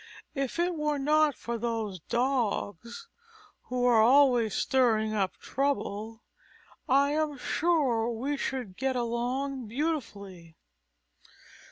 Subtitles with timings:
[0.33, 3.07] "If it were not for those Dogs
[3.65, 6.23] who are always stirring up trouble,
[6.89, 10.57] I am sure we should get along beautifully.